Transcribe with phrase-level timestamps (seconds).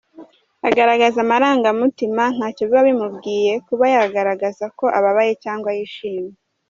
[0.67, 6.35] Agaragaza amarangamutima, ntacyo biba bimubwiye kuba yaragaraza ko ababaye cyangwa yishimye.